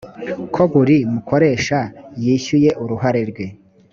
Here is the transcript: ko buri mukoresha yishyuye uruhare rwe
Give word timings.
ko 0.53 0.61
buri 0.73 0.97
mukoresha 1.13 1.79
yishyuye 2.23 2.69
uruhare 2.83 3.21
rwe 3.29 3.45